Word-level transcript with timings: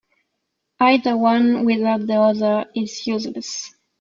Either 0.79 1.15
one 1.15 1.63
without 1.63 2.07
the 2.07 2.15
other 2.15 2.65
is 2.73 3.05
useless. 3.05 3.71